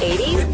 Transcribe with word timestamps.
80s. 0.00 0.50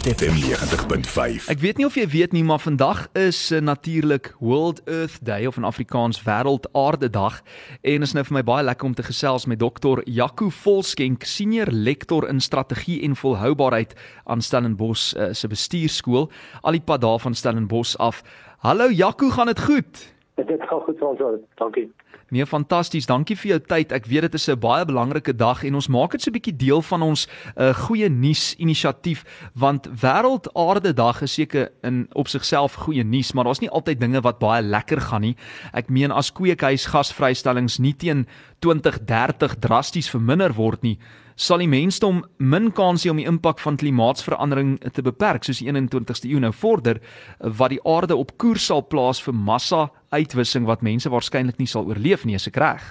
Groot 0.00 0.16
FM 0.16 0.36
90.5. 0.40 1.48
Ek 1.52 1.58
weet 1.60 1.76
nie 1.76 1.84
of 1.84 1.96
jy 1.98 2.06
weet 2.08 2.32
nie, 2.32 2.40
maar 2.46 2.62
vandag 2.62 3.02
is 3.18 3.36
uh, 3.52 3.58
natuurlik 3.60 4.30
World 4.38 4.80
Earth 4.88 5.18
Day 5.20 5.44
of 5.44 5.58
in 5.60 5.66
Afrikaans 5.68 6.22
Wêreld 6.24 6.64
Aarde 6.72 7.10
Dag 7.12 7.42
en 7.84 8.06
is 8.06 8.14
nou 8.16 8.24
vir 8.24 8.38
my 8.38 8.42
baie 8.48 8.64
lekker 8.64 8.88
om 8.88 8.94
te 8.96 9.04
gesels 9.04 9.44
met 9.50 9.60
Dr. 9.60 10.00
Jaco 10.08 10.48
Volskenk, 10.62 11.26
senior 11.28 11.68
lektor 11.68 12.24
in 12.32 12.40
strategie 12.40 13.02
en 13.04 13.18
volhoubaarheid 13.18 13.92
aan 14.24 14.40
Stellenbosch 14.40 15.12
uh, 15.18 15.34
se 15.36 15.52
bestuurskool, 15.52 16.30
al 16.62 16.78
die 16.78 16.84
pad 16.86 17.04
daar 17.04 17.20
van 17.20 17.36
Stellenbosch 17.36 17.98
af. 18.00 18.22
Hallo 18.64 18.88
Jaco, 18.88 19.28
gaan 19.36 19.52
dit 19.52 19.60
goed? 19.60 20.06
Dit 20.52 20.62
gaan 20.68 20.80
goed 20.80 21.02
ons 21.02 21.20
al. 21.20 21.40
Dankie. 21.54 21.90
Nee, 22.30 22.46
fantasties. 22.46 23.06
Dankie 23.10 23.34
vir 23.36 23.48
jou 23.50 23.58
tyd. 23.72 23.92
Ek 23.92 24.06
weet 24.06 24.28
dit 24.28 24.34
is 24.38 24.48
'n 24.48 24.58
baie 24.58 24.84
belangrike 24.86 25.34
dag 25.34 25.64
en 25.64 25.74
ons 25.74 25.88
maak 25.88 26.12
dit 26.12 26.22
so 26.22 26.30
'n 26.30 26.38
bietjie 26.38 26.56
deel 26.56 26.82
van 26.82 27.02
ons 27.02 27.26
uh, 27.56 27.74
goeie 27.74 28.08
nuus 28.08 28.54
inisiatief 28.56 29.24
want 29.54 29.88
Wêreld 30.02 30.46
Aarde 30.54 30.94
Dag 30.94 31.22
is 31.22 31.34
seker 31.34 31.72
in 31.82 32.06
op 32.12 32.28
sigself 32.28 32.74
goeie 32.74 33.02
nuus, 33.04 33.32
maar 33.32 33.44
daar's 33.44 33.60
nie 33.60 33.70
altyd 33.70 34.00
dinge 34.00 34.20
wat 34.20 34.38
baie 34.38 34.62
lekker 34.62 35.00
gaan 35.00 35.20
nie. 35.20 35.36
Ek 35.72 35.88
meen 35.88 36.12
as 36.12 36.32
kweekhuis 36.32 36.86
gasvrystellings 36.86 37.78
nie 37.78 37.94
teen 37.94 38.26
2030 38.60 39.58
drasties 39.58 40.10
verminder 40.10 40.54
word 40.54 40.82
nie, 40.82 40.98
sal 41.40 41.62
die 41.62 41.70
mensdom 41.72 42.20
min 42.36 42.68
kans 42.76 43.06
hê 43.06 43.10
om 43.12 43.20
die 43.20 43.28
impak 43.28 43.62
van 43.64 43.78
klimaatsverandering 43.80 44.74
te 44.92 45.04
beperk 45.04 45.46
soos 45.46 45.62
die 45.62 45.70
21ste 45.72 46.28
eeu 46.28 46.40
nou 46.42 46.52
vorder 46.52 47.00
wat 47.40 47.72
die 47.72 47.80
aarde 47.88 48.18
op 48.20 48.34
koers 48.42 48.66
sal 48.68 48.82
plaas 48.84 49.22
vir 49.24 49.32
massa 49.32 49.86
uitwissing 50.12 50.68
wat 50.68 50.84
mense 50.84 51.08
waarskynlik 51.08 51.56
nie 51.56 51.70
sal 51.70 51.88
oorleef 51.88 52.26
nie, 52.28 52.36
is 52.36 52.48
ek 52.50 52.60
reg? 52.60 52.84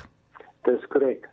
Dis 0.66 0.82
korrek. 0.90 1.30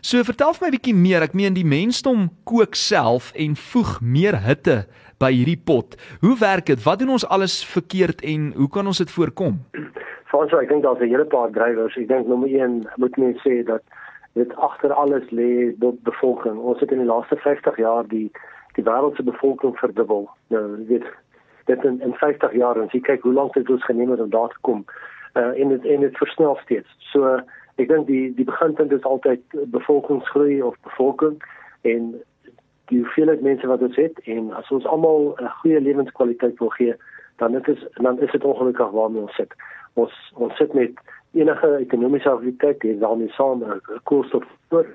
So 0.00 0.22
vertel 0.24 0.54
vir 0.54 0.64
my 0.64 0.68
'n 0.68 0.76
bietjie 0.78 0.94
meer. 0.94 1.22
Ek 1.22 1.34
meen 1.34 1.54
die 1.54 1.66
mensdom 1.66 2.30
kook 2.44 2.74
self 2.74 3.32
en 3.34 3.56
voeg 3.56 4.00
meer 4.00 4.38
hitte 4.38 4.86
by 5.18 5.32
hierdie 5.32 5.58
pot. 5.58 5.96
Hoe 6.20 6.38
werk 6.38 6.66
dit? 6.66 6.82
Wat 6.84 6.98
doen 6.98 7.10
ons 7.10 7.26
alles 7.26 7.64
verkeerd 7.64 8.22
en 8.22 8.52
hoe 8.56 8.68
kan 8.68 8.86
ons 8.86 8.98
dit 8.98 9.10
voorkom? 9.10 9.58
Frans, 10.30 10.52
ek 10.52 10.68
dink 10.68 10.82
daar's 10.82 11.00
'n 11.00 11.10
hele 11.10 11.26
paar 11.26 11.50
drywers. 11.50 11.96
Ek 11.96 12.08
dink 12.08 12.26
nommer 12.28 12.48
1 12.48 12.88
moet 12.96 13.16
mens 13.16 13.38
sê 13.42 13.64
dat 13.66 13.82
dit 14.32 14.56
agter 14.56 14.92
alles 14.92 15.30
lê 15.30 15.74
bevolking. 15.78 16.58
Ons 16.58 16.80
het 16.80 16.90
in 16.90 16.98
die 16.98 17.06
laaste 17.06 17.36
50 17.36 17.76
jaar 17.76 18.08
die 18.08 18.30
die 18.74 18.84
wêreld 18.84 19.16
se 19.16 19.22
bevolking 19.22 19.78
verdubbel. 19.78 20.28
Nou, 20.46 20.86
weet 20.86 21.06
dit 21.64 21.84
in, 21.84 22.00
in 22.00 22.14
50 22.14 22.52
jaar 22.52 22.76
en 22.76 22.86
as 22.86 22.92
jy 22.94 23.00
kyk 23.00 23.22
hoe 23.26 23.32
lank 23.32 23.54
dit 23.54 23.70
ons 23.70 23.84
geneem 23.84 24.10
het 24.10 24.20
om 24.20 24.30
daar 24.30 24.48
te 24.48 24.60
kom. 24.60 24.84
Uh 25.34 25.52
en 25.58 25.68
dit 25.74 25.84
en 25.84 26.00
dit 26.00 26.16
versnel 26.16 26.58
steeds. 26.62 26.96
So 27.12 27.38
ek 27.76 27.88
dink 27.88 28.06
die 28.06 28.34
die 28.34 28.46
beginpunt 28.46 28.92
is 28.92 29.06
altyd 29.08 29.42
bevolkingsgroei 29.74 30.62
of 30.62 30.78
bevolking 30.86 31.38
en 31.82 32.12
die 32.90 32.98
hoeveelheid 33.02 33.42
mense 33.46 33.66
wat 33.70 33.82
ons 33.86 33.96
het 33.96 34.18
en 34.34 34.50
as 34.58 34.70
ons 34.70 34.86
almal 34.86 35.34
'n 35.38 35.52
goeie 35.62 35.80
lewenskwaliteit 35.80 36.58
wil 36.58 36.72
gee, 36.78 36.94
dan 37.36 37.52
dit 37.52 37.68
is 37.68 37.86
dan 37.94 38.20
is 38.20 38.30
dit 38.30 38.44
ongelukkig 38.44 38.90
waarmee 38.90 39.22
ons 39.22 39.34
sit. 39.34 39.54
Ons 39.94 40.32
ons 40.34 40.56
sit 40.56 40.72
met 40.74 40.92
enige 41.32 41.76
ekonomiese 41.76 42.30
aktiwiteit 42.30 42.84
en 42.84 42.98
daarmee 42.98 43.28
saam 43.28 43.62
'n 43.64 44.00
koolstof 44.02 44.44
voor 44.68 44.86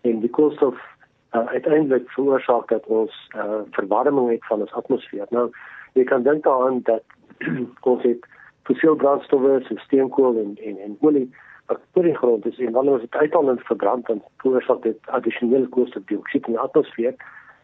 en 0.00 0.20
die 0.20 0.30
koolstof 0.30 0.76
uh, 1.32 1.46
uiteindelik 1.46 2.10
veroorsaak 2.10 2.68
dat 2.68 2.86
ons 2.86 3.30
uh, 3.36 3.60
verwarming 3.70 4.30
het 4.30 4.46
van 4.46 4.60
ons 4.60 4.72
atmosfeer. 4.72 5.26
Nou, 5.30 5.50
jy 5.92 6.04
kan 6.04 6.22
dink 6.22 6.42
daaraan 6.42 6.80
dat 6.82 7.02
ons 7.90 8.02
het 8.02 8.26
fossiel 8.62 8.94
brandstowwe, 8.96 9.62
steenkool 9.76 10.36
en 10.36 10.56
en 10.62 10.78
en 10.78 10.96
olie 11.00 11.30
wat 11.66 11.80
in 11.92 12.02
die 12.02 12.16
grond 12.16 12.46
is 12.46 12.58
en 12.58 12.72
wanneer 12.72 12.92
ons 12.92 13.02
dit 13.02 13.14
uithaal 13.14 13.48
en 13.48 13.58
verbrand 13.58 14.06
dan 14.06 14.22
veroorsaak 14.36 14.82
dit 14.82 14.98
addisionele 15.06 15.68
koolstofdioksied 15.68 16.46
in 16.46 16.52
die 16.52 16.60
atmosfeer. 16.60 17.14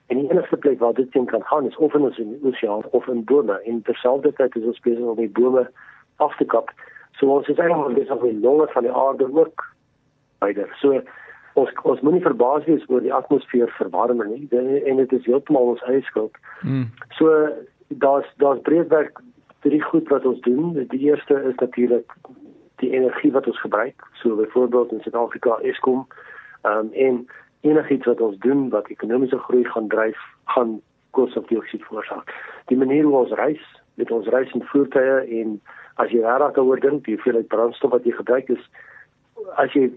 En 0.06 0.19
die 0.19 0.30
enigste 0.30 0.56
plek 0.56 0.78
waar 0.78 0.94
dit 0.94 1.10
teen 1.12 1.26
kan 1.26 1.44
gaan 1.44 1.66
is 1.66 1.76
of 1.76 1.94
in 1.94 2.00
ons 2.08 2.20
oseaan 2.42 2.82
of 2.90 3.06
in 3.06 3.24
bome 3.24 3.60
en 3.60 3.82
terselfdertyd 3.82 4.56
is 4.56 4.64
ons 4.64 4.80
besig 4.80 5.04
om 5.04 5.16
die 5.16 5.28
bome 5.28 5.70
af 6.16 6.36
te 6.36 6.44
kap. 6.44 6.72
So 7.20 7.28
ons 7.36 7.48
is 7.53 7.58
eintlik 7.60 7.98
besig 7.98 8.16
om 8.16 8.28
die 8.28 8.41
longe 8.41 8.66
van 8.72 8.86
die 8.86 8.92
aarde 8.92 9.28
ook 9.28 9.64
verder. 10.41 10.70
So 10.81 11.00
ons 11.60 11.72
ons 11.82 12.00
moenie 12.06 12.22
verbaas 12.25 12.64
wees 12.64 12.86
oor 12.88 13.03
die 13.04 13.12
atmosfeer 13.14 13.69
verwarming 13.76 14.31
nie 14.32 14.47
Dit- 14.48 14.86
en 14.88 14.97
dit 14.97 15.12
is 15.12 15.26
heeltemal 15.26 15.75
ons 15.75 15.82
eie 15.82 16.03
skuld. 16.03 16.36
Mm. 16.62 16.88
So 17.19 17.48
daar's 17.88 18.28
daar's 18.36 18.62
breedwerk 18.62 19.20
drie 19.60 19.82
goed 19.82 20.08
wat 20.08 20.25
ons 20.25 20.41
doen. 20.41 20.86
Die 20.88 21.04
eerste 21.10 21.34
is 21.34 21.54
natuurlik 21.60 22.16
die 22.81 22.91
energie 22.97 23.32
wat 23.32 23.47
ons 23.47 23.60
gebruik. 23.60 24.06
So 24.22 24.37
byvoorbeeld 24.37 24.92
in 24.92 25.00
Suid-Afrika 25.00 25.58
Eskom 25.60 26.06
ehm 26.62 26.78
um, 26.78 26.92
en 26.92 27.26
enigiets 27.60 28.06
wat 28.06 28.20
ons 28.20 28.38
doen 28.38 28.69
wat 28.70 28.88
ekonomiese 28.88 29.38
groei 29.38 29.64
gaan 29.64 29.88
dryf, 29.88 30.19
gaan 30.44 30.81
koolstofdioksied 31.10 31.84
veroorsaak. 31.84 32.32
Die 32.66 32.76
manier 32.76 33.04
hoe 33.04 33.16
ons 33.16 33.32
reis, 33.37 33.64
met 33.94 34.10
ons 34.10 34.28
reis 34.32 34.52
in 34.52 34.64
voertuie 34.72 35.41
en 35.42 35.60
as 36.03 36.12
jy 36.15 36.22
regtig 36.25 36.55
daaroor 36.56 36.81
dink, 36.81 37.05
die 37.05 37.16
hoeveelheid 37.16 37.49
brandstof 37.49 37.93
wat 37.97 38.05
jy 38.09 38.12
gebruik 38.16 38.49
is 38.56 38.65
as 39.56 39.72
jy 39.75 39.88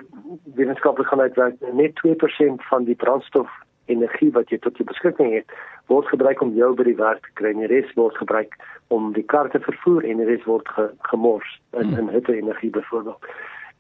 wetenskaplik 0.58 1.08
gaan 1.08 1.22
uitwerk, 1.22 1.56
net 1.74 2.00
2% 2.00 2.66
van 2.69 2.86
die 2.88 2.96
brandstof 2.96 3.50
energie 3.91 4.31
wat 4.31 4.52
jy 4.52 4.59
tot 4.64 4.78
jou 4.80 4.86
beskikking 4.88 5.34
het, 5.36 5.50
word 5.91 6.08
gebruik 6.08 6.41
om 6.41 6.53
jou 6.56 6.72
by 6.78 6.86
die 6.88 7.00
werk 7.00 7.25
te 7.25 7.34
kry. 7.40 7.52
En 7.52 7.64
die 7.64 7.72
res 7.72 7.90
word 8.00 8.16
gebruik 8.18 8.56
om 8.96 9.12
die 9.18 9.25
kar 9.34 9.50
te 9.52 9.59
vervoer 9.64 10.08
en 10.08 10.22
die 10.24 10.30
res 10.30 10.46
word 10.47 10.69
ge, 10.75 10.88
gemors 11.09 11.58
in 11.80 11.91
in 12.00 12.12
hitte 12.14 12.35
energie 12.38 12.72
byvoorbeeld. 12.72 13.28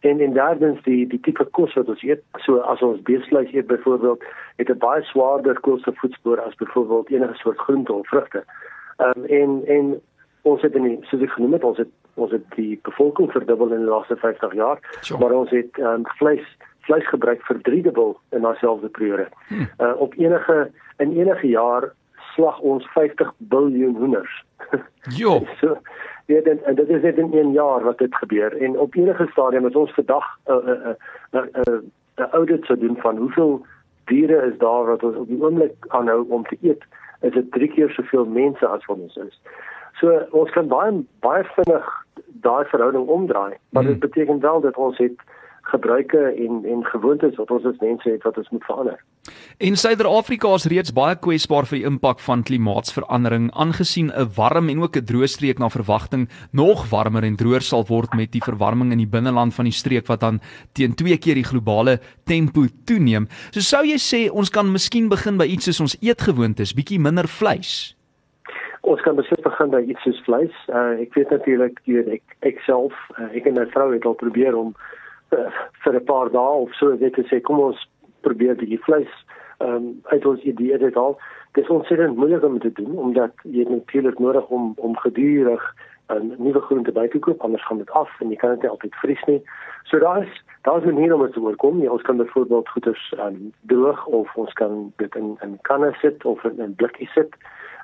En 0.03 0.19
en 0.19 0.35
derdens 0.35 0.83
die 0.83 1.07
die 1.07 1.21
tipe 1.23 1.45
kos 1.55 1.75
wat 1.79 1.89
ons 1.93 2.03
eet, 2.03 2.23
so 2.43 2.59
as 2.73 2.83
ons 2.83 3.01
beesvleis 3.07 3.53
eet 3.55 3.67
byvoorbeeld, 3.71 4.23
het 4.59 4.69
'n 4.69 4.77
baie 4.77 5.03
swaarder 5.11 5.59
koolstofvoetspoor 5.59 6.41
as 6.41 6.55
byvoorbeeld 6.55 7.09
enige 7.09 7.39
soort 7.39 7.59
groente 7.59 7.93
of 7.93 8.07
vrugte. 8.07 8.43
Ehm 8.97 9.23
um, 9.23 9.25
en 9.25 9.61
en 9.65 10.01
ons 10.41 10.61
het 10.61 10.75
in 10.75 10.83
die, 10.83 10.97
soos 11.01 11.21
ek 11.21 11.31
genoem 11.31 11.53
het, 11.53 11.63
ons 11.63 11.77
het 11.77 11.91
ons 12.13 12.31
het 12.31 12.45
die 12.55 12.79
bevolking 12.83 13.31
verdubbel 13.31 13.71
in 13.71 13.85
die 13.85 13.89
laaste 13.89 14.15
50 14.15 14.53
jaar, 14.53 14.79
Sure. 15.01 15.19
maar 15.19 15.31
ons 15.31 15.49
het 15.49 15.77
um, 15.77 16.05
vleis 16.19 16.57
vleisgebruik 16.83 17.41
verdriedubbel 17.47 18.17
in 18.29 18.41
daardie 18.41 18.89
periode. 18.89 19.27
Hmm. 19.47 19.69
Uh 19.79 19.93
op 20.01 20.13
enige 20.17 20.71
in 20.97 21.17
enige 21.19 21.47
jaar 21.47 21.93
slag 22.35 22.59
ons 22.59 22.85
50 22.91 23.33
biljoen 23.37 23.95
hoenders. 23.95 24.43
Jo. 25.19 25.43
so 25.59 25.77
ja, 26.25 26.41
dan 26.41 26.59
en 26.63 26.75
dit 26.75 26.89
is 26.89 27.01
net 27.01 27.17
in 27.17 27.33
1 27.33 27.51
jaar 27.51 27.83
wat 27.83 27.97
dit 27.97 28.15
gebeur 28.15 28.61
en 28.61 28.79
op 28.79 28.95
enige 28.95 29.27
stadium 29.31 29.65
as 29.65 29.75
ons 29.75 29.93
vandag 29.93 30.25
'n 30.45 30.51
'n 30.53 30.95
'n 31.31 31.49
'n 31.53 31.91
'n 32.17 32.29
audit 32.31 32.65
sou 32.65 32.79
doen 32.79 32.97
van 32.97 33.17
hoeveel 33.17 33.65
diere 34.05 34.41
is 34.51 34.57
daar 34.57 34.85
wat 34.85 35.03
ons 35.03 35.15
op 35.15 35.27
die 35.27 35.41
oomblik 35.43 35.85
aanhou 35.87 36.25
om 36.29 36.43
te 36.43 36.57
eet, 36.61 36.83
is 37.21 37.31
dit 37.31 37.51
drie 37.51 37.67
keer 37.67 37.89
soveel 37.89 38.25
mense 38.25 38.67
as 38.67 38.85
wat 38.85 38.97
ons 38.97 39.15
is. 39.15 39.41
So 39.99 40.27
ons 40.31 40.51
kan 40.51 40.67
baie 40.67 41.03
baie 41.19 41.43
vinnig 41.43 42.02
daai 42.43 42.65
verhouding 42.65 43.07
omdraai, 43.07 43.53
maar 43.69 43.83
dit 43.83 43.99
beteken 43.99 44.39
wel 44.39 44.61
dat 44.61 44.77
ons 44.77 44.97
het 44.97 45.19
gebruike 45.63 46.17
en 46.17 46.65
en 46.65 46.83
gewoontes 46.85 47.35
wat 47.39 47.51
ons 47.51 47.65
as 47.65 47.79
mense 47.79 48.09
het 48.09 48.23
wat 48.27 48.37
ons 48.37 48.49
moet 48.49 48.65
verander. 48.67 48.99
En 49.63 49.77
Suider-Afrika 49.79 50.51
is 50.57 50.65
reeds 50.67 50.91
baie 50.91 51.15
kwesbaar 51.15 51.67
vir 51.69 51.77
die 51.79 51.87
impak 51.87 52.19
van 52.25 52.43
klimaatsverandering 52.43 53.47
aangesien 53.63 54.11
'n 54.11 54.27
warm 54.35 54.69
en 54.69 54.81
ook 54.83 54.97
'n 54.97 55.05
droë 55.11 55.29
streek 55.35 55.59
na 55.59 55.69
verwagting 55.69 56.29
nog 56.51 56.89
warmer 56.89 57.23
en 57.23 57.35
droër 57.35 57.61
sal 57.61 57.85
word 57.87 58.13
met 58.13 58.31
die 58.31 58.43
verwarming 58.43 58.91
in 58.91 58.97
die 58.97 59.13
binneland 59.15 59.53
van 59.53 59.65
die 59.65 59.79
streek 59.81 60.07
wat 60.07 60.19
dan 60.19 60.41
teen 60.73 60.95
twee 60.95 61.17
keer 61.17 61.35
die 61.35 61.49
globale 61.51 61.99
tempo 62.25 62.65
toeneem. 62.85 63.27
So 63.51 63.59
sou 63.59 63.85
jy 63.85 63.97
sê 63.97 64.31
ons 64.31 64.49
kan 64.49 64.71
miskien 64.71 65.09
begin 65.09 65.37
by 65.37 65.45
iets 65.45 65.65
soos 65.65 65.79
ons 65.79 65.97
eetgewoontes, 66.01 66.73
bietjie 66.73 66.99
minder 66.99 67.27
vleis. 67.27 67.95
Ons 68.83 69.01
kan 69.01 69.15
beslis 69.15 69.39
begin 69.43 69.69
by 69.71 69.79
iets 69.87 70.01
soos 70.03 70.19
vleis. 70.25 70.55
Uh, 70.67 70.99
ek 70.99 71.13
weet 71.15 71.29
natuurlik 71.31 71.77
jy 71.87 72.01
weet, 72.01 72.17
ek 72.19 72.49
ek 72.49 72.57
self, 72.65 72.95
uh, 73.15 73.29
ek 73.31 73.47
en 73.47 73.55
my 73.55 73.63
vrou 73.71 73.93
het 73.93 74.05
al 74.05 74.17
probeer 74.19 74.57
om 74.59 74.73
uh, 75.31 75.47
vir 75.85 75.95
'n 75.95 76.05
paar 76.09 76.31
dae 76.33 76.57
of 76.65 76.73
so 76.75 76.91
net 76.91 77.15
te 77.15 77.23
sê 77.29 77.39
kom 77.41 77.61
ons 77.63 77.79
probeer 78.27 78.59
die 78.59 78.79
vleis 78.83 79.13
um, 79.63 80.03
uit 80.11 80.25
ons 80.25 80.43
idee 80.43 80.77
dit 80.77 80.97
al. 80.99 81.15
Dit 81.55 81.63
is 81.63 81.69
ontsettend 81.69 82.17
moeilik 82.17 82.43
om 82.43 82.59
te 82.59 82.71
doen 82.75 82.97
omdat 82.97 83.31
jy 83.43 83.63
natuurlik 83.69 84.19
nodig 84.19 84.47
om 84.47 84.73
om 84.75 84.97
gedurig 84.97 85.63
'n 86.11 86.35
nuwe 86.37 86.61
groente 86.61 86.91
by 86.91 87.07
te 87.07 87.19
koop 87.19 87.41
anders 87.41 87.65
gaan 87.65 87.77
dit 87.77 87.91
af 87.91 88.09
en 88.19 88.29
jy 88.29 88.35
kan 88.35 88.49
dit 88.49 88.61
nie 88.61 88.69
altyd 88.69 88.95
vries 88.95 89.23
nie. 89.25 89.41
So 89.83 89.99
daar 89.99 90.23
is 90.23 90.43
daar 90.61 90.77
is 90.77 90.83
'n 90.83 90.93
manier 90.93 91.13
om 91.13 91.21
dit 91.21 91.33
te 91.33 91.39
oorkom. 91.39 91.81
Ja, 91.81 91.91
ons 91.91 92.01
kan 92.01 92.17
byvoorbeeld 92.17 92.69
goeders 92.69 93.13
um, 93.19 93.53
droog 93.61 94.05
of 94.05 94.35
ons 94.35 94.53
kan 94.53 94.93
dit 94.95 95.15
in 95.15 95.37
in 95.41 95.57
kanne 95.61 95.93
sit 96.01 96.25
of 96.25 96.43
in, 96.43 96.59
in 96.59 96.75
blikkies 96.75 97.13
sit. 97.13 97.35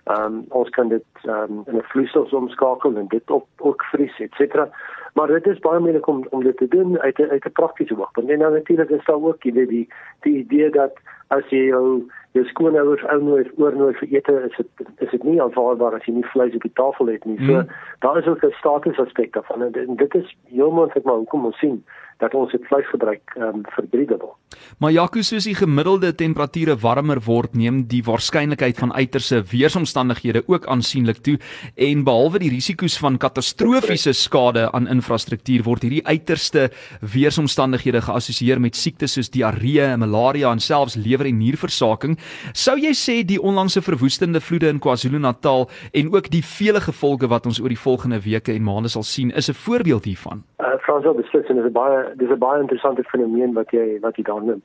Ehm 0.09 0.23
um, 0.25 0.45
ons 0.49 0.69
kan 0.69 0.87
dit 0.89 1.05
ehm 1.23 1.57
um, 1.57 1.63
in 1.65 1.75
'n 1.77 1.89
vloeistof 1.91 2.33
omskakel 2.33 2.95
en 2.97 3.07
dit 3.07 3.31
op 3.31 3.45
ook 3.57 3.83
vries 3.83 4.19
et 4.19 4.33
cetera. 4.33 4.69
Maar 5.13 5.27
dit 5.27 5.47
is 5.47 5.59
baie 5.59 5.79
moeilik 5.79 6.07
om 6.07 6.25
om 6.29 6.43
dit 6.43 6.57
te 6.57 6.67
doen 6.67 6.99
uit 6.99 7.19
'n 7.19 7.29
uit 7.29 7.45
'n 7.45 7.51
praktiese 7.51 7.99
oogpunt. 7.99 8.29
En 8.29 8.39
dan 8.39 8.53
natuurlik 8.53 8.89
is 8.89 9.05
daar 9.05 9.23
ook 9.23 9.43
jy 9.43 9.53
weet 9.53 9.69
die 9.69 9.87
die 10.19 10.37
idee 10.37 10.69
dat 10.69 10.93
as 11.27 11.45
jy 11.49 11.65
jou 11.65 12.09
jou 12.31 12.45
skoonouers 12.45 13.03
ou 13.03 13.23
nooit 13.23 13.49
oor 13.57 13.75
nooit 13.75 13.97
vir 13.97 14.07
ete 14.07 14.33
is 14.49 14.57
dit 14.57 14.87
is 14.97 15.11
dit 15.11 15.23
nie 15.23 15.41
aanvaarbaar 15.41 15.93
as 15.93 16.05
jy 16.05 16.13
nie 16.13 16.25
vleis 16.33 16.55
op 16.55 16.61
die 16.61 16.73
tafel 16.73 17.05
het 17.05 17.25
nie. 17.25 17.37
So 17.37 17.53
Mm. 17.53 17.67
daar 17.99 18.17
is 18.17 18.27
ook 18.27 18.43
'n 18.43 18.51
status 18.51 18.99
aspek 18.99 19.33
daarvan 19.33 19.61
en 19.61 19.71
dit, 19.71 19.87
en 19.87 19.95
dit 19.95 20.15
is 20.15 20.37
heel 20.45 20.71
moontlik 20.71 21.03
maar 21.03 21.15
hoekom 21.15 21.45
ons 21.45 21.57
sien 21.57 21.85
dat 22.19 22.33
ons 22.35 22.51
dit 22.51 22.65
vleisgebruik 22.67 23.35
ehm 23.35 23.61
um, 23.61 23.65
verdriedubbel. 23.75 24.35
Maar 24.77 24.91
Jaco, 24.91 25.21
soos 25.21 25.45
die 25.47 25.55
gemiddelde 25.55 26.11
temperature 26.15 26.75
warmer 26.81 27.21
word, 27.23 27.53
neem 27.55 27.83
die 27.87 28.01
waarskynlikheid 28.03 28.79
van 28.81 28.93
uiterse 28.93 29.41
weeromstandighede 29.51 30.43
ook 30.47 30.67
aansienlik 30.67 31.21
toe 31.23 31.37
en 31.75 32.03
behalwe 32.03 32.41
die 32.43 32.51
risiko's 32.51 32.97
van 32.99 33.17
katastrofiese 33.21 34.13
skade 34.13 34.65
aan 34.75 34.89
infrastruktuur 34.91 35.63
word 35.67 35.85
hierdie 35.87 36.03
uiterste 36.07 36.69
weeromstandighede 36.99 38.01
geassosieer 38.07 38.59
met 38.59 38.75
siektes 38.75 39.15
soos 39.15 39.31
diarree, 39.31 39.87
malaria 39.97 40.51
en 40.51 40.59
selfs 40.63 40.97
lewer- 40.99 41.29
en 41.29 41.39
nierversaking. 41.39 42.17
Sou 42.53 42.77
jy 42.77 42.93
sê 42.97 43.19
die 43.23 43.41
onlangse 43.41 43.81
verwoestende 43.81 44.41
vloede 44.41 44.67
in 44.67 44.79
KwaZulu-Natal 44.83 45.69
en 45.93 46.13
ook 46.13 46.29
die 46.29 46.43
vele 46.43 46.81
gevolge 46.81 47.27
wat 47.31 47.45
ons 47.45 47.61
oor 47.61 47.71
die 47.71 47.79
volgende 47.79 48.19
weke 48.23 48.53
en 48.53 48.63
maande 48.63 48.89
sal 48.89 49.03
sien, 49.03 49.31
is 49.31 49.49
'n 49.49 49.53
voorbeeld 49.53 50.05
hiervan? 50.05 50.43
Fransel 50.79 51.13
beslis 51.13 51.47
en 51.47 51.55
dit 51.55 51.65
is 51.65 51.69
'n 51.69 51.73
baie 51.73 52.15
dis 52.15 52.29
'n 52.29 52.37
baie 52.37 52.61
interessante 52.61 53.03
fenomeen 53.03 53.53
wat 53.53 53.71
jy 53.71 53.99
wat 54.01 54.15
jy 54.15 54.23
daar 54.23 54.43
noem. 54.43 54.61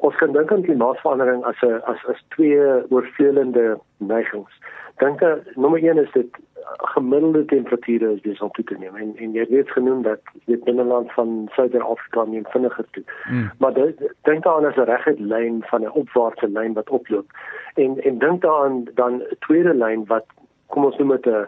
Ons 0.00 0.16
kan 0.16 0.32
dink 0.32 0.52
aan 0.52 0.62
klimaatsverandering 0.62 1.44
as 1.44 1.60
'n 1.62 1.80
as 1.84 2.00
as 2.06 2.24
twee 2.28 2.60
oorvleelende 2.88 3.78
neigings. 3.96 4.52
Dink 4.96 5.22
aan 5.22 5.40
nommer 5.54 5.78
1 5.84 5.98
is 5.98 6.12
dit 6.12 6.30
gemiddelde 6.64 7.44
temperature 7.44 8.12
is 8.12 8.20
besig 8.20 8.42
om 8.42 8.50
toe 8.50 8.64
te 8.64 8.76
neem 8.78 8.96
en 8.96 9.16
en 9.16 9.32
jy 9.32 9.46
het 9.50 9.70
genoem 9.70 10.02
dat 10.02 10.20
dit 10.44 10.64
binneland 10.64 11.12
van 11.12 11.48
Suider-Afrika 11.54 12.24
neem 12.24 12.46
vinniger 12.54 12.86
toe. 12.90 13.04
Mm. 13.30 13.50
Maar 13.58 13.74
dit 13.74 14.14
dink 14.22 14.44
daaraan 14.44 14.70
as 14.70 14.76
'n 14.76 14.90
reguit 14.90 15.20
lyn 15.20 15.62
van 15.70 15.82
'n 15.82 15.96
opwaartse 16.02 16.48
lyn 16.48 16.72
wat 16.72 16.90
oploop. 16.90 17.26
En 17.74 18.00
en 18.02 18.18
dink 18.18 18.40
daaraan 18.42 18.84
dan 18.94 19.12
'n 19.14 19.36
tweede 19.38 19.74
lyn 19.74 20.04
wat 20.06 20.26
kom 20.66 20.84
ons 20.84 20.98
noem 20.98 21.08
dit 21.08 21.26
'n 21.26 21.46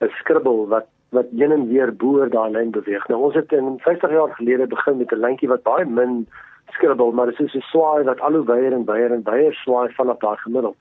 'n 0.00 0.08
skribbel 0.08 0.68
wat 0.68 0.86
wat 1.10 1.26
heen 1.36 1.52
en 1.52 1.68
weer 1.68 1.96
boor 1.96 2.30
daai 2.30 2.50
lyn 2.50 2.70
beweeg. 2.70 3.08
Nou 3.08 3.20
ons 3.28 3.34
het 3.34 3.52
in 3.52 3.78
50 3.78 4.10
jaar 4.10 4.34
gelede 4.34 4.66
begin 4.66 4.96
met 4.96 5.12
'n 5.12 5.20
lyntjie 5.20 5.48
wat 5.48 5.62
baie 5.62 5.84
min 5.84 6.26
skribbel, 6.70 7.12
maar 7.12 7.26
dit 7.26 7.40
is 7.40 7.54
'n 7.54 7.60
swaai 7.60 8.04
wat 8.04 8.20
al 8.20 8.32
hoe 8.32 8.44
wyer 8.44 8.72
en 8.72 8.84
wyer 8.84 9.12
en 9.12 9.22
wyer 9.24 9.54
swaai 9.54 9.92
vanaf 9.94 10.18
daai 10.18 10.36
gemiddeld. 10.36 10.76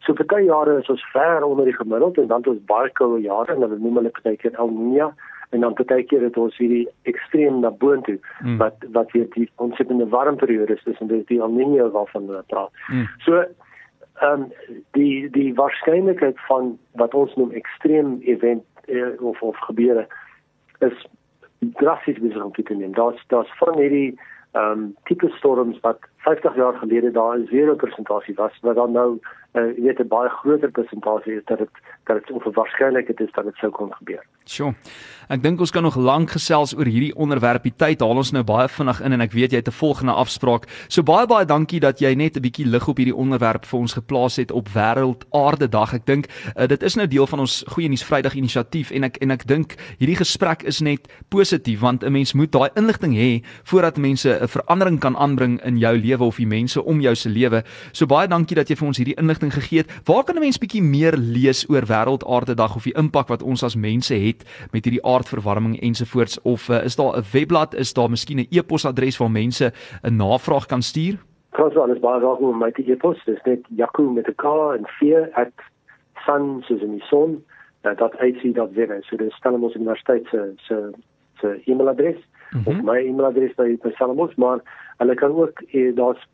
So 0.00 0.14
vir 0.14 0.26
baie 0.26 0.44
jare 0.44 0.78
is 0.78 0.88
ons 0.88 1.04
ver 1.12 1.44
onder 1.44 1.64
die 1.64 1.76
gemiddeld 1.76 2.18
en 2.18 2.26
dan 2.26 2.38
het 2.38 2.48
ons 2.48 2.64
baie 2.64 2.90
koue 2.90 3.20
jare 3.20 3.52
en 3.52 3.60
hulle 3.60 3.78
noem 3.78 3.96
hulle 3.96 4.10
partykeer 4.10 4.58
El 4.58 4.70
Niño 4.70 5.12
en 5.50 5.60
dan 5.60 5.74
partykeer 5.74 6.22
het 6.22 6.36
ons 6.36 6.56
hierdie 6.56 6.88
ekstreem 7.02 7.60
na 7.60 7.70
boontoe 7.70 8.18
Mm. 8.44 8.56
wat 8.56 8.74
wat 8.92 9.10
weer 9.12 9.26
die 9.30 9.50
ontsettende 9.56 10.08
warm 10.08 10.36
periodes 10.36 10.84
is 10.84 11.00
en 11.00 11.06
dit 11.06 11.26
die 11.26 11.40
El 11.40 11.50
Niño 11.50 11.90
waarvan 11.90 12.26
hulle 12.26 12.44
praat. 12.46 12.70
Mm. 12.88 13.08
So 13.18 13.44
ehm 14.20 14.42
um, 14.42 14.52
die 14.90 15.30
die 15.30 15.54
waarskynlikheid 15.54 16.40
van 16.48 16.78
wat 16.92 17.14
ons 17.14 17.34
noem 17.34 17.50
ekstreem 17.50 18.18
event 18.20 18.64
eh, 18.86 19.22
of 19.22 19.42
of 19.42 19.56
gebeure 19.56 20.06
is 20.78 21.06
drasties 21.58 22.18
besig 22.18 22.42
om 22.42 22.52
toe 22.52 22.64
te 22.64 22.74
neem. 22.74 22.94
Daar's 22.94 23.24
daar's 23.26 23.52
van 23.58 23.78
hierdie 23.78 24.18
ehm 24.52 24.70
um, 24.70 24.96
tipe 25.04 25.28
storms 25.28 25.80
wat 25.80 25.98
50 26.26 26.56
jaar 26.56 26.74
gelede 26.74 27.10
daar 27.10 27.38
'n 27.38 27.46
zero 27.46 27.74
persentasie 27.74 28.34
was, 28.34 28.52
wat 28.60 28.74
dan 28.74 28.92
nou 28.92 29.18
uh, 29.56 29.76
jy 29.76 29.82
weet 29.82 30.00
'n 30.00 30.08
baie 30.08 30.28
groter 30.28 30.70
persentasie 30.70 31.36
is 31.36 31.44
dat 31.44 31.58
dit 31.58 31.68
dat 32.04 32.16
dit 32.16 32.30
onverwaarskynlik 32.30 33.08
is 33.08 33.32
dat 33.32 33.44
dit 33.44 33.54
sou 33.56 33.70
kon 33.70 33.92
gebeur. 33.92 34.22
Sjoe. 34.44 34.74
Ek 35.28 35.42
dink 35.42 35.60
ons 35.60 35.70
kan 35.70 35.82
nog 35.82 35.96
lank 35.96 36.30
gesels 36.30 36.76
oor 36.76 36.84
hierdie 36.84 37.14
onderwerp. 37.14 37.62
Die 37.62 37.74
tyd 37.76 38.00
haal 38.00 38.16
ons 38.16 38.30
nou 38.32 38.44
baie 38.44 38.68
vinnig 38.68 39.00
in 39.00 39.12
en 39.12 39.20
ek 39.20 39.32
weet 39.32 39.50
jy 39.50 39.56
het 39.58 39.68
'n 39.68 39.80
volgende 39.82 40.12
afspraak. 40.12 40.66
So 40.88 41.02
baie 41.02 41.26
baie 41.26 41.44
dankie 41.44 41.80
dat 41.80 41.98
jy 41.98 42.14
net 42.14 42.36
'n 42.36 42.40
bietjie 42.40 42.66
lig 42.66 42.88
op 42.88 42.96
hierdie 42.96 43.16
onderwerp 43.16 43.64
vir 43.64 43.78
ons 43.80 43.92
geplaas 43.92 44.36
het 44.36 44.50
op 44.50 44.68
Wêreld 44.68 45.24
Aarde 45.32 45.68
Dag. 45.68 45.94
Ek 45.94 46.06
dink 46.06 46.26
uh, 46.56 46.66
dit 46.66 46.82
is 46.82 46.94
nou 46.94 47.06
deel 47.06 47.26
van 47.26 47.40
ons 47.40 47.64
Goeie 47.66 47.88
Nuus 47.88 48.04
Vrydag 48.04 48.34
inisiatief 48.34 48.90
en 48.90 49.04
ek 49.04 49.16
en 49.16 49.30
ek 49.30 49.46
dink 49.46 49.74
hierdie 49.98 50.16
gesprek 50.16 50.62
is 50.62 50.80
net 50.80 51.08
positief 51.28 51.80
want 51.80 52.04
'n 52.04 52.12
mens 52.12 52.34
moet 52.34 52.52
daai 52.52 52.70
inligting 52.76 53.14
hê 53.14 53.42
voordat 53.64 53.96
mense 53.96 54.28
'n 54.28 54.48
verandering 54.48 55.00
kan 55.00 55.16
aanbring 55.16 55.60
in 55.64 55.78
jou 55.78 55.96
lewe 55.96 56.15
of 56.24 56.36
die 56.36 56.46
mense 56.46 56.84
om 56.84 57.00
jou 57.00 57.14
se 57.14 57.28
lewe. 57.28 57.62
So 57.92 58.06
baie 58.06 58.28
dankie 58.28 58.56
dat 58.56 58.68
jy 58.68 58.76
vir 58.76 58.86
ons 58.86 58.98
hierdie 58.98 59.18
inligting 59.18 59.52
gegee 59.52 59.78
het. 59.78 59.90
Waar 60.04 60.24
kan 60.24 60.36
'n 60.36 60.40
mens 60.40 60.58
bietjie 60.58 60.82
meer 60.82 61.16
lees 61.16 61.66
oor 61.68 61.82
Wêreld 61.86 62.24
Aarde 62.24 62.54
Dag 62.54 62.76
of 62.76 62.84
die 62.84 62.96
impak 62.96 63.28
wat 63.28 63.42
ons 63.42 63.62
as 63.62 63.76
mense 63.76 64.14
het 64.14 64.44
met 64.72 64.84
hierdie 64.84 65.04
aardverwarming 65.04 65.80
ensovoorts 65.80 66.40
of 66.42 66.68
uh, 66.68 66.84
is 66.84 66.96
daar 66.96 67.16
'n 67.16 67.24
webblad, 67.32 67.74
is 67.74 67.92
daar 67.92 68.10
miskien 68.10 68.38
'n 68.38 68.46
e-posadres 68.50 69.18
waar 69.18 69.30
mense 69.30 69.72
'n 70.02 70.16
navraag 70.16 70.66
kan 70.66 70.82
stuur? 70.82 71.18
Trouwens 71.50 71.78
alles 71.78 72.00
baie 72.00 72.20
welkom 72.20 72.48
om 72.48 72.58
my 72.58 72.72
e-pos. 72.74 73.24
Dis 73.24 73.42
net 73.44 73.60
Jaco 73.68 74.02
met 74.02 74.28
'n 74.28 74.34
K 74.36 74.44
en 74.76 74.86
4 74.86 75.30
at 75.32 75.52
sun 76.26 76.62
soos 76.66 76.82
in 76.82 76.90
die 76.90 77.06
son 77.06 77.44
uh, 77.82 77.96
dat 77.96 78.12
ac.za. 78.18 79.00
So 79.00 79.16
dis 79.16 79.34
Stellenbosch 79.34 79.74
Universiteit 79.74 80.26
se 80.30 80.52
se 80.56 80.90
se 81.40 81.60
e-mailadres 81.64 82.16
mm 82.50 82.60
-hmm. 82.60 82.78
of 82.78 82.84
my 82.84 82.98
e-mailadres 82.98 83.54
by 83.54 83.76
by 83.82 83.90
Stellenbosch, 83.90 84.36
maar 84.36 84.60
hulle 84.96 85.14
kan 85.14 85.32
ook 85.32 85.60
eh, 85.60 85.94
daar's 85.94 86.28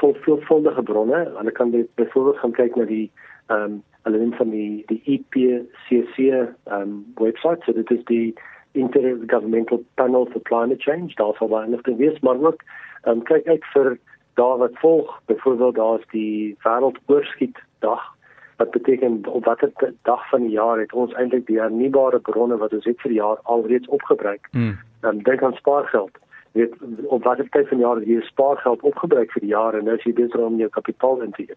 vol 0.00 0.16
veelvuldige 0.20 0.82
bronne. 0.82 1.30
Hulle 1.36 1.52
kan 1.52 1.70
dit 1.70 1.88
byvoorbeeld 1.94 2.38
gaan 2.38 2.52
kyk 2.52 2.76
na 2.76 2.84
die 2.84 3.10
ehm 3.46 3.62
um, 3.62 3.82
hulle 4.02 4.18
noem 4.18 4.32
van 4.32 4.50
die 4.50 4.82
die 4.86 5.00
IPCC 5.04 6.16
ehm 6.18 6.80
um, 6.80 6.94
webwerf. 7.14 7.64
So 7.64 7.72
dit 7.72 7.90
is 7.90 8.04
die 8.04 8.34
Intergovernmental 8.72 9.82
Panel 9.94 10.28
for 10.32 10.42
Climate 10.42 10.82
Change. 10.82 11.14
Daar 11.14 11.34
sal 11.34 11.48
baie 11.48 11.66
inligting 11.66 11.98
wees, 11.98 12.20
maar 12.20 12.40
ook 12.40 12.62
ehm 13.02 13.16
um, 13.16 13.22
kyk 13.22 13.46
uit 13.46 13.64
vir 13.74 13.98
daar 14.34 14.56
wat 14.58 14.78
volg. 14.84 15.20
Byvoorbeeld 15.26 15.74
daar's 15.74 16.06
die 16.10 16.56
Wêreldoorschietdag 16.64 18.08
wat 18.56 18.70
beteken 18.70 19.26
op 19.26 19.44
watter 19.44 19.72
dag 20.02 20.28
van 20.28 20.40
die 20.40 20.50
jaar 20.50 20.78
het 20.78 20.92
ons 20.92 21.12
eintlik 21.12 21.46
die 21.46 21.60
hernubare 21.60 22.20
bronne 22.20 22.56
wat 22.60 22.72
ons 22.76 22.84
het 22.84 23.00
vir 23.00 23.14
die 23.14 23.20
jaar 23.20 23.38
alreeds 23.42 23.88
opgebruik. 23.88 24.48
Mm. 24.52 24.78
Um, 25.02 25.22
dink 25.22 25.42
aan 25.42 25.54
spaargeld. 25.54 26.10
Jy 26.52 26.60
weet 26.66 27.06
op 27.06 27.24
watter 27.24 27.48
tyd 27.48 27.68
van 27.68 27.78
jaar 27.78 27.96
het 27.96 28.06
jy 28.06 28.20
spaargeld 28.26 28.82
opgebruik 28.82 29.30
vir 29.32 29.40
die 29.40 29.52
jaar 29.54 29.74
en 29.74 29.84
nou 29.84 29.96
is 29.96 30.04
jy 30.04 30.12
besig 30.12 30.40
om 30.40 30.58
jou 30.58 30.68
kapitaal 30.68 31.22
in 31.22 31.32
te 31.32 31.46
gee. 31.46 31.56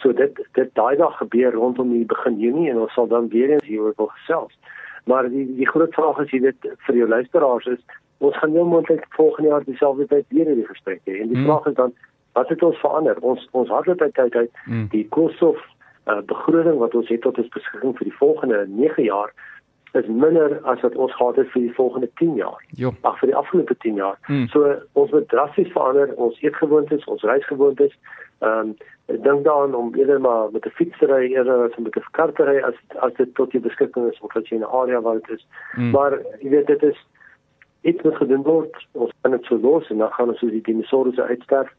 So 0.00 0.12
dit 0.12 0.40
dit 0.52 0.70
daai 0.74 0.96
dag 0.96 1.16
gebeur 1.18 1.52
rondom 1.52 1.92
die 1.92 2.04
begin 2.04 2.38
Junie 2.40 2.70
en 2.70 2.78
ons 2.78 2.92
sal 2.92 3.06
dan 3.10 3.28
weer 3.28 3.50
eens 3.50 3.66
hieroor 3.66 3.92
wil 3.96 4.10
gesels. 4.14 4.56
Maar 5.04 5.28
die 5.28 5.44
die 5.56 5.68
groot 5.68 5.92
vraag 5.94 6.18
is 6.24 6.30
jy 6.30 6.40
weet 6.40 6.68
vir 6.86 6.96
jou 6.96 7.08
luisteraars 7.08 7.66
is 7.66 7.84
ons 8.18 8.36
gaan 8.38 8.50
heel 8.56 8.64
moontlik 8.66 9.04
volgende 9.10 9.48
jaar 9.50 9.64
dieselfde 9.64 10.06
tyd 10.06 10.24
weer 10.28 10.46
hierdie 10.46 10.66
gesprek 10.66 11.00
hê. 11.04 11.20
En 11.20 11.28
die 11.28 11.36
Hmm. 11.36 11.44
vraag 11.46 11.66
is 11.66 11.74
dan 11.74 11.92
wat 12.32 12.48
het 12.48 12.62
ons 12.62 12.80
verander? 12.80 13.16
Ons 13.20 13.48
ons 13.52 13.68
hardlooptyd 13.68 14.18
uit 14.18 14.34
uit 14.34 14.50
Hmm. 14.64 14.86
die 14.90 15.06
koolstof 15.08 15.58
uh, 16.06 16.20
begroting 16.26 16.78
wat 16.78 16.94
ons 16.94 17.08
het 17.08 17.20
tot 17.20 17.38
ons 17.38 17.48
beskikking 17.48 17.96
vir 17.96 18.04
die 18.04 18.16
volgende 18.16 18.66
9 18.68 19.02
jaar 19.04 19.32
is 19.94 20.06
minder 20.06 20.60
as 20.66 20.80
wat 20.80 20.94
ons 20.94 21.14
gehad 21.14 21.36
het 21.36 21.50
vir 21.50 21.60
die 21.60 21.74
volgende 21.74 22.08
10 22.14 22.34
jaar. 22.34 22.64
Jo. 22.68 22.90
Ag 23.00 23.18
vir 23.18 23.30
die 23.30 23.36
afgelope 23.36 23.76
10 23.84 23.94
jaar. 23.94 24.18
Hmm. 24.26 24.48
So 24.50 24.74
ons 24.92 25.10
moet 25.10 25.28
drasties 25.28 25.70
verander 25.72 26.14
ons 26.14 26.40
eetgewoontes, 26.42 27.04
ons 27.04 27.22
reisgewoontes. 27.22 27.94
Ehm 28.42 28.58
um, 28.58 28.74
ek 29.12 29.18
dink 29.20 29.42
daaraan 29.44 29.74
om 29.76 29.90
eerder 29.94 30.20
maar 30.20 30.48
met 30.52 30.66
'n 30.66 30.72
fiets 30.78 30.98
te 30.98 31.06
ry 31.06 31.28
eerder 31.28 31.68
as 31.68 31.76
om 31.76 31.82
met 31.82 31.96
'n 31.96 32.06
kar 32.10 32.32
te 32.32 32.44
ry 32.44 32.58
as 32.68 32.74
as 33.06 33.12
dit 33.14 33.34
tot 33.34 33.52
jou 33.52 33.62
beskikking 33.62 34.10
is 34.12 34.20
of 34.20 34.36
as 34.36 34.48
jy 34.48 34.56
in 34.56 34.62
'n 34.62 34.74
area 34.80 35.00
waar 35.00 35.20
dit 35.20 35.30
is. 35.30 35.46
Hmm. 35.74 35.90
Maar 35.90 36.18
jy 36.40 36.48
weet 36.50 36.66
dit 36.66 36.82
is 36.82 36.98
iets 37.82 38.02
wat 38.02 38.16
gedoen 38.16 38.42
word. 38.42 38.86
Ons 38.92 39.12
kan 39.20 39.30
dit 39.30 39.44
so 39.44 39.56
los 39.56 39.90
en 39.90 39.98
dan 39.98 40.10
gaan 40.10 40.28
ons 40.28 40.38
soos 40.38 40.50
die 40.50 40.62
dinosourus 40.62 41.18
uitsterf. 41.20 41.70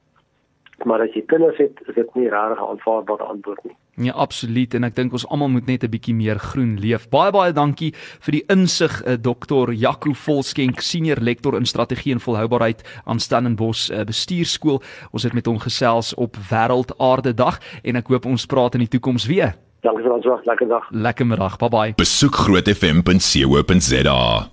Maar 0.83 1.01
as 1.01 1.13
jy 1.15 1.23
kinders 1.25 1.57
het, 1.57 1.79
is 1.87 1.95
dit 1.95 2.15
nie 2.15 2.29
regtig 2.29 2.59
'n 2.59 2.69
aanvaarbare 2.69 3.23
antwoord 3.23 3.63
nie. 3.63 3.75
Ja, 3.95 4.11
absoluut 4.11 4.73
en 4.73 4.83
ek 4.83 4.95
dink 4.95 5.11
ons 5.11 5.27
almal 5.27 5.49
moet 5.49 5.65
net 5.65 5.83
'n 5.83 5.89
bietjie 5.89 6.15
meer 6.15 6.39
groen 6.39 6.79
leef. 6.79 7.09
Baie 7.09 7.31
baie 7.31 7.53
dankie 7.53 7.93
vir 7.95 8.31
die 8.31 8.43
insig 8.47 9.03
uh, 9.05 9.13
Dr. 9.13 9.71
Jaco 9.71 10.13
Volskenk, 10.13 10.81
senior 10.81 11.17
lektor 11.21 11.55
in 11.55 11.65
strategie 11.65 12.13
en 12.13 12.19
volhoubaarheid 12.19 13.01
aan 13.05 13.19
Stellenbosch 13.19 13.91
uh, 13.91 14.03
Bestuurskool. 14.03 14.81
Ons 15.11 15.23
het 15.23 15.33
met 15.33 15.45
hom 15.45 15.59
gesels 15.59 16.13
op 16.13 16.35
Wêreld 16.51 16.99
Aarde 16.99 17.33
Dag 17.33 17.59
en 17.83 17.95
ek 17.95 18.07
hoop 18.07 18.25
ons 18.25 18.45
praat 18.45 18.73
in 18.73 18.79
die 18.79 18.89
toekoms 18.89 19.25
weer. 19.25 19.55
Dankie 19.81 20.03
vir 20.03 20.13
ons 20.13 20.25
wag, 20.25 20.45
lekker 20.45 20.67
dag. 20.67 20.87
Lekker 20.91 21.25
middag. 21.25 21.57
Bye 21.57 21.69
bye. 21.69 21.93
Besoek 21.95 22.35
grootfm.co.za 22.35 24.49